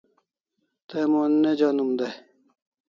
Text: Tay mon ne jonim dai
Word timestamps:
Tay 0.87 1.05
mon 1.11 1.31
ne 1.41 1.51
jonim 1.59 1.91
dai 1.99 2.13